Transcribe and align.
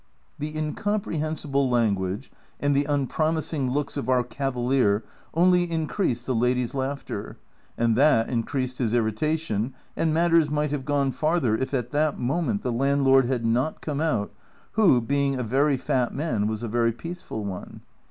The 0.39 0.57
incomprehensible 0.57 1.69
language 1.69 2.31
and 2.59 2.75
the 2.75 2.85
unpromising 2.85 3.69
looks 3.69 3.97
of 3.97 4.09
our 4.09 4.23
cavalier 4.23 5.03
only 5.35 5.69
increased 5.71 6.25
the 6.25 6.33
ladies' 6.33 6.73
laughter, 6.73 7.37
and 7.77 7.95
that 7.95 8.27
increased 8.27 8.79
his 8.79 8.95
irritation, 8.95 9.75
and 9.95 10.11
matters 10.11 10.49
might 10.49 10.71
have 10.71 10.85
gone 10.85 11.11
farther 11.11 11.55
if 11.55 11.71
at 11.75 11.91
that 11.91 12.17
moment 12.17 12.63
the 12.63 12.71
landlord 12.73 13.25
had 13.25 13.45
not 13.45 13.79
come 13.79 14.01
out, 14.01 14.33
who, 14.71 15.01
being 15.01 15.35
a 15.35 15.43
very 15.43 15.77
fat 15.77 16.15
man, 16.15 16.47
was 16.47 16.63
a 16.63 16.67
very 16.67 16.91
peaceful 16.93 17.45
one. 17.45 17.81